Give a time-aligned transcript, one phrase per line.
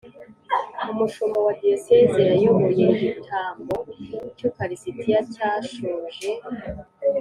[0.91, 3.75] umushumba wa diyosezi yayoboye igitambo
[4.37, 6.27] cy’ukaristiya cyashoje